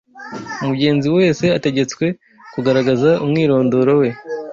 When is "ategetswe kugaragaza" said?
1.57-3.09